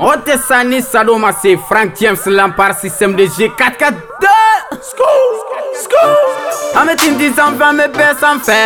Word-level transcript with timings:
mɔgɔ 0.00 0.14
tɛ 0.24 0.34
sa 0.48 0.64
ni 0.64 0.80
sado 0.80 1.18
ma 1.18 1.32
se 1.32 1.56
frank 1.68 1.98
james 1.98 2.24
lampard 2.26 2.76
système 2.80 3.14
de 3.14 3.26
g 3.26 3.50
4 3.58 3.76
4 3.78 3.92
2 3.92 3.98
an 6.78 6.86
be 6.86 6.94
tinti 6.96 7.30
sanfɛ 7.36 7.64
an 7.70 7.76
be 7.76 7.84
bɛɛ 7.98 8.14
sanfɛ 8.20 8.56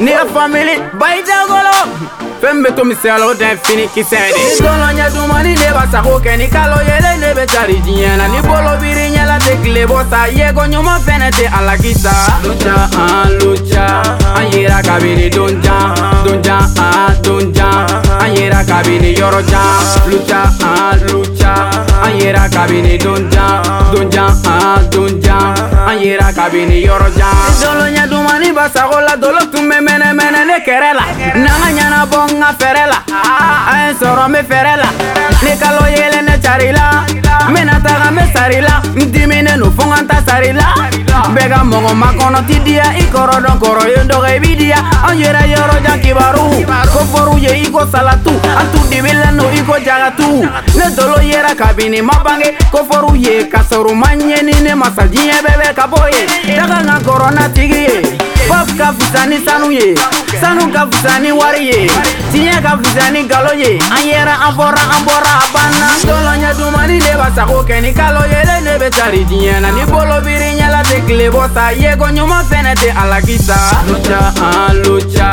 ni 0.00 0.10
ka 0.10 0.24
famili 0.34 0.74
bayi 0.98 1.22
dagolo 1.22 1.76
fɛn 2.40 2.52
min 2.54 2.62
be 2.64 2.70
to 2.76 2.82
misɛyala 2.84 3.24
o 3.30 3.32
dan 3.34 3.56
fini 3.62 3.86
kisɛ 3.94 4.18
de. 4.34 4.34
Ni 4.34 4.42
tɔnɔ 4.58 4.88
ɲɛ 4.98 5.06
dumani 5.14 5.52
ne 5.54 5.68
b'a 5.76 5.84
sago 5.92 6.12
kɛ 6.18 6.32
ni 6.38 6.46
kalo 6.48 6.76
yele 6.88 7.10
ne 7.22 7.28
be 7.36 7.44
cari 7.46 7.76
diɲɛ 7.86 8.12
na. 8.18 8.24
Ni 8.32 8.38
bolo 8.42 8.72
biri 8.82 9.04
ɲɛla 9.14 9.36
tɛ 9.38 9.52
kile 9.62 9.82
bɔ 9.86 9.98
sa 10.10 10.18
yeko 10.26 10.62
ɲuman 10.72 10.98
fɛnɛ 11.06 11.28
tɛ 11.30 11.44
a 11.58 11.60
la 11.62 11.74
kisa. 11.76 12.12
Luca 12.42 12.74
an 12.98 13.28
luca 13.38 13.84
an 14.36 14.44
yera 14.50 14.78
kabini 14.82 15.28
don 15.30 15.54
jan 15.62 15.94
don 16.24 16.38
jan 16.42 16.64
an 16.76 17.22
don 17.22 17.52
compañera 18.22 18.64
Kabili 18.64 19.10
yɔrɔ 19.18 19.40
jan 19.50 20.10
lucha 20.10 20.42
lucha. 21.10 21.91
An 22.04 22.18
yera 22.20 22.48
kabini 22.48 22.98
don 22.98 23.30
jan 23.30 23.62
don 24.90 25.20
jan 25.20 25.54
an 25.88 25.98
yera 26.04 26.32
kabini 26.32 26.82
yɔrɔ 26.86 27.08
jan 27.18 27.34
dolo 27.62 27.84
ɲɛ 27.94 28.04
dumani 28.10 28.52
b'a 28.52 28.68
sago 28.74 28.98
la 29.00 29.14
dolo 29.16 29.40
tun 29.52 29.68
bɛ 29.70 29.78
mɛnɛmɛnɛ 29.86 30.40
ne 30.46 30.56
kɛrɛ 30.66 30.90
la 30.98 31.04
n'an 31.42 31.60
ka 31.62 31.68
ɲɛnabɔ 31.76 32.18
n 32.32 32.40
ka 32.40 32.50
fɛrɛ 32.60 32.84
la 32.92 32.98
a 33.70 33.74
ye 33.80 33.92
n 33.92 33.96
sɔrɔ 34.00 34.24
n 34.26 34.32
bɛ 34.34 34.40
fɛrɛ 34.50 34.74
la 34.82 34.88
ni 35.42 35.52
kalo 35.60 35.82
yelen 35.96 36.24
ne 36.26 36.34
cari 36.42 36.72
la 36.72 36.84
n 37.48 37.54
bɛna 37.54 37.74
taga 37.84 38.08
n 38.10 38.16
bɛ 38.16 38.24
sari 38.32 38.60
la 38.60 38.74
n 38.94 39.10
diminen 39.12 39.58
no 39.58 39.70
fo 39.70 39.84
n 39.86 39.90
ka 39.94 40.00
n 40.02 40.06
ta 40.06 40.16
sari 40.26 40.52
la 40.52 40.66
bɛɛ 41.34 41.48
ka 41.50 41.60
mɔgɔ 41.64 41.92
makɔnɔ 42.02 42.46
ti 42.46 42.56
diya 42.66 42.86
i 42.98 43.04
kɔrɔ 43.12 43.36
dɔn 43.44 43.56
kɔrɔ 43.62 43.84
ye 43.94 44.00
dɔgɔ 44.10 44.28
i 44.36 44.38
bi 44.40 44.56
diya 44.56 44.78
an 45.06 45.14
yɛrɛ 45.18 45.42
yɔrɔ 45.54 45.76
jan 45.84 46.00
kibaru 46.00 46.64
ko 46.92 47.00
fɔru 47.12 47.38
ye 47.38 47.62
i 47.62 47.70
ko 47.70 47.86
salatu 47.86 48.30
an 48.30 48.66
tu 48.72 48.78
dibilen 48.90 49.36
no 49.36 49.48
i 49.48 49.60
ko 49.62 49.74
jagatu 49.78 50.42
ne 50.76 50.86
dolo 50.96 51.18
yera 51.20 51.54
kabini 51.54 51.91
ma 52.00 52.22
bange 52.24 52.54
ko 52.70 52.86
fɔru 52.88 53.16
ye 53.16 53.48
ka 53.48 53.60
sɔrɔ 53.60 53.94
ma 53.94 54.08
ɲɛni 54.14 54.62
ne 54.62 54.74
masa 54.74 55.04
diɲɛ 55.06 55.36
bɛɛ 55.44 55.56
bɛ 55.60 55.74
ka 55.74 55.86
bɔ 55.86 56.00
ye 56.14 56.56
daga 56.56 56.78
ka 56.86 56.96
kɔrɔ 57.04 57.28
natigi 57.34 57.80
ye. 57.88 58.18
Pop 58.48 58.66
ka 58.76 58.92
fisa 58.98 59.26
ni 59.28 59.38
sanu 59.44 59.70
ye. 59.70 59.94
Sanu 60.40 60.72
ka 60.72 60.86
fisa 60.90 61.20
ni 61.22 61.30
wari 61.30 61.62
ye. 61.70 61.90
Tiɲɛ 62.32 62.62
ka 62.62 62.72
fisa 62.82 63.10
ni 63.12 63.26
galo 63.28 63.52
ye. 63.54 63.78
An 63.94 64.02
yɛrɛ 64.02 64.34
an 64.46 64.52
fɔra 64.56 64.82
an 64.94 65.02
bɔra 65.06 65.32
a 65.42 65.46
banna 65.54 65.88
dolo 66.06 66.32
ɲɛ 66.42 66.50
dumani 66.58 66.98
ne 66.98 67.12
b'a 67.20 67.28
sago 67.34 67.62
kɛ 67.62 67.80
ni 67.82 67.92
kalo 67.92 68.20
yele 68.26 68.56
ne 68.64 68.78
be 68.78 68.90
cari 68.90 69.24
diɲɛ 69.24 69.60
na 69.60 69.70
ni 69.70 69.84
bolo 69.84 70.20
biri 70.20 70.58
ɲɛla 70.58 70.82
tɛ 70.82 71.06
kile 71.06 71.30
bɔ 71.30 71.42
sa 71.54 71.70
yeko 71.72 72.06
ɲuman 72.10 72.42
fɛnɛ 72.50 72.72
tɛ 72.74 72.88
a 72.96 73.06
la 73.06 73.20
kisa. 73.20 73.56
Luca 73.86 74.32
an 74.42 74.82
luca 74.82 75.28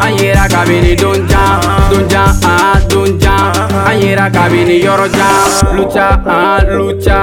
an 0.00 0.16
yera 0.18 0.48
kabini 0.48 0.96
don 0.96 1.26
jan 1.28 1.60
don 1.90 2.08
jan 2.08 2.28
an 2.28 2.32
don 2.40 2.42
jan 2.42 2.50
an 2.50 2.63
yera 4.04 4.30
kabini 4.30 4.76
yɔrɔ 4.84 5.06
jan 5.16 5.76
luca 5.76 6.06
an 6.26 6.66
luca 6.78 7.18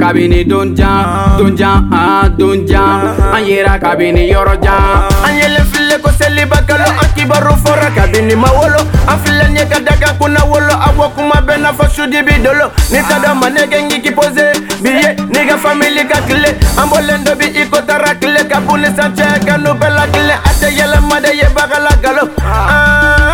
kabini 0.00 0.44
don 0.48 0.74
jan 0.74 1.38
don 1.38 2.66
jan 2.66 3.02
an 3.34 3.80
kabini 3.80 4.30
yɔrɔ 4.32 4.54
jan 4.62 5.04
an 5.26 5.34
yelen 5.40 5.64
file 5.72 5.96
ko 6.02 6.10
seliba 6.18 6.58
kalo 6.66 6.84
an 7.02 7.08
kibaru 7.14 7.54
fɔra 7.64 7.88
kabini 7.96 8.34
ma 8.34 8.48
wolo 8.58 8.80
an 9.08 9.18
filɛ 9.22 9.46
ɲɛ 9.54 9.64
ka 9.68 10.44
wolo 10.46 10.74
a 10.86 10.88
bɔ 10.96 11.06
kuma 11.14 11.36
bɛɛ 11.46 11.60
n'a 11.60 11.72
fɔ 11.72 11.84
sudi 11.94 12.22
bi 12.22 12.38
dolo 12.42 12.70
ni 12.90 12.98
ka 13.08 13.16
dɔ 13.22 13.34
ma 13.40 13.48
ɲigi 13.50 14.14
pose 14.14 14.44
bi 14.82 14.90
ye 14.90 15.10
ni 15.32 15.46
ka 15.48 15.56
famili 15.56 16.08
ka 16.08 16.20
tile 16.26 16.50
an 16.78 16.86
bɔlen 16.88 17.24
dɔ 17.24 17.32
bi 17.38 17.46
i 17.60 17.68
ko 17.68 17.80
tara 17.86 18.14
tile 18.20 18.48
ka 18.48 18.60
buni 18.60 18.88
sancɛ 18.96 19.44
ka 19.46 19.56
nu 19.56 19.70
bɛɛ 19.80 19.94
la 19.96 20.06
tile 20.12 20.34
a 20.48 20.50
tɛ 20.60 20.68
yɛlɛma 20.78 21.20
de 21.22 21.30
ye 21.36 21.46
baga 21.54 21.78
galo. 22.02 22.28
Ah, 22.40 23.32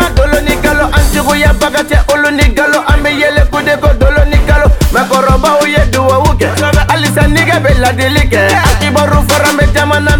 an 1.31 1.37
juguya 1.37 1.53
baga 1.59 1.83
tɛ 1.83 1.97
olu 2.13 2.29
ni 2.31 2.53
galo 2.53 2.83
an 2.87 3.01
bɛ 3.03 3.09
yɛlɛ 3.09 3.49
kude 3.51 3.77
ko 3.81 3.93
dolo 3.99 4.23
ni 4.25 4.37
galo 4.47 4.67
mɛ 4.93 5.01
kɔrɔbaw 5.09 5.65
ye 5.67 5.85
duwawu 5.91 6.37
kɛ 6.39 6.47
halisa 6.89 7.27
nigɛ 7.27 7.59
bɛ 7.63 7.79
ladili 7.79 8.27
kɛ 8.29 8.47
a 8.51 8.75
kibaru 8.79 9.23
fɔra 9.27 9.51
n 9.53 9.57
bɛ 9.57 9.65
jamana 9.73 10.17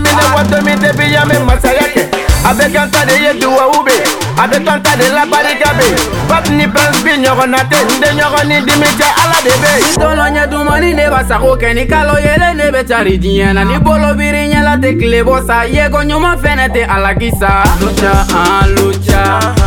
min 0.63 0.79
tɛ 0.79 0.95
bi 0.97 1.11
yan 1.11 1.27
bɛ 1.27 1.45
masaya 1.45 1.87
kɛ 1.93 2.20
a 2.43 2.53
bɛ 2.53 2.65
kan 2.73 2.89
ta 2.91 3.05
de 3.05 3.13
ye 3.23 3.33
duwawu 3.39 3.83
be 3.85 3.93
a 4.37 4.47
bɛ 4.47 4.57
kan 4.65 4.81
ta 4.83 4.95
de 4.95 5.07
la 5.13 5.25
barika 5.25 5.71
be 5.77 5.85
pap 6.27 6.49
ni 6.49 6.65
prince 6.67 7.01
bi 7.03 7.11
ɲɔgɔnna 7.23 7.59
tɛ 7.69 7.77
n 7.85 8.01
de 8.01 8.09
ɲɔgɔn 8.17 8.47
ni 8.47 8.57
dimi 8.67 8.89
cɛ 8.99 9.07
ala 9.21 9.37
de 9.45 9.53
be 9.61 9.71
dolo 9.99 10.23
ɲɛ 10.23 10.49
dumani 10.49 10.93
ne 10.95 11.05
b'a 11.09 11.27
sago 11.27 11.55
kɛ 11.55 11.75
ni 11.75 11.85
kalo 11.85 12.13
yele 12.17 12.55
ne 12.55 12.71
be 12.71 12.83
cari 12.83 13.17
diɲɛ 13.19 13.53
na 13.53 13.63
ni 13.63 13.77
bolo 13.77 14.13
biri 14.15 14.49
ɲɛla 14.51 14.73
tɛ 14.81 14.99
kile 14.99 15.23
bɔ 15.23 15.45
sa 15.45 15.65
yeko 15.65 15.99
ɲuman 16.09 16.37
fɛnɛ 16.41 16.65
tɛ 16.73 16.81
a 16.89 16.99
la 16.99 17.13
kisa. 17.13 17.63
Luca 17.79 18.25
an 18.33 18.75
luca 18.75 19.21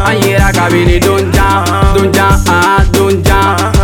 an 0.06 0.16
yera 0.22 0.50
kabini 0.52 0.98
don 1.00 1.32
jan 1.32 1.64
don 1.94 2.12
jan 2.12 2.34
an 2.48 2.92
don 2.92 3.22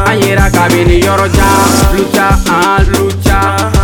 an 0.08 0.16
yera 0.20 0.50
kabini 0.50 1.00
yɔrɔ 1.00 1.26
jan 1.36 2.34
an 2.50 2.84
luca 2.92 3.19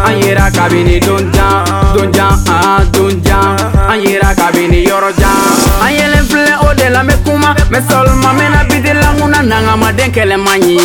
an 0.07 0.21
yera 0.23 0.51
kabini 0.51 1.01
don 1.01 1.33
jan 1.33 1.65
don 1.95 2.13
jan 2.13 2.33
an 2.49 2.93
don 2.93 3.23
jan 3.23 3.59
an 3.91 4.01
yera 4.01 4.35
kabini 4.41 4.85
yɔrɔ 4.87 5.11
jan 5.21 5.37
an 5.85 5.93
yelen 5.99 6.25
filɛ 6.31 6.55
o 6.67 6.75
de 6.75 6.89
la 6.91 7.03
n 7.03 7.09
bɛ 7.09 7.15
kuma 7.25 7.51
mɛ 7.71 7.79
sɔlima 7.89 8.31
n 8.33 8.37
bɛna 8.39 8.61
biti 8.69 8.93
lankuna 9.03 9.41
nangamaden 9.43 10.11
kɛlɛ 10.15 10.37
man 10.39 10.61
ɲi 10.61 10.79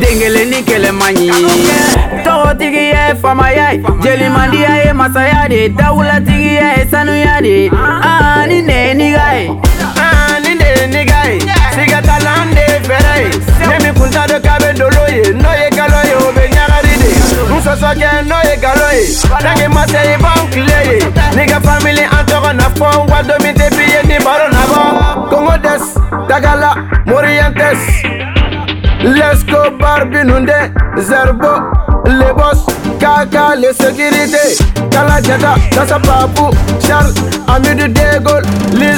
den 0.00 0.14
kelen 0.20 0.50
ni 0.50 0.58
kɛlɛ 0.62 0.90
man 0.92 1.14
ɲi 1.14 1.30
tɔgɔtigiya 2.24 3.08
ye 3.08 3.14
famaya 3.22 3.72
ye 3.72 3.80
jelimandiya 4.02 4.72
ye 4.84 4.92
masaya 4.92 5.48
de 5.48 5.68
dawulatigiya 5.70 6.68
ye 6.78 6.84
sanuya 6.90 7.40
de. 7.40 7.70
Aa 7.72 8.46
ni 8.46 8.60
ne 8.62 8.76
ye 8.88 8.94
niga 8.94 9.26
ye 9.38 9.48
Ah, 10.00 10.38
ni 10.44 10.52
de 10.60 10.68
ye 10.76 10.84
niga 10.94 11.18
ye 11.24 11.38
siga 11.74 12.00
t'a 12.02 12.16
la 12.24 12.32
an 12.42 12.50
de 12.54 12.64
ye 12.70 12.78
fɛrɛ 12.88 13.14
ye 13.22 13.66
ne 13.68 13.76
min 13.84 13.94
kun 13.94 14.10
t'a 14.10 14.26
dɔn 14.28 14.40
k'a 14.44 14.58
bɛ 14.60 14.70
dolo 14.76 15.04
ye 15.08 15.32
sɔsɔ 17.68 17.90
kɛ 18.00 18.08
n'o 18.28 18.36
ye 18.48 18.56
ma 19.68 19.82
se 19.86 20.00
na 22.54 22.68
wa 23.10 23.22
ni 24.08 24.18
baro 24.24 24.48
na 24.48 24.62
des 25.58 25.84
tagala 26.28 26.70
morientes. 27.06 27.82
L'escobar 29.04 30.06
binunde 30.10 30.58
zerbo 30.96 31.52
lebos 32.06 32.60
kaka 33.00 33.56
le 33.56 33.72
sécurité. 33.72 34.44
Kala 34.90 35.20
jata 35.20 35.54
papu 36.00 36.46
charles 36.80 37.14
degol 37.88 38.42
liswan 38.72 38.97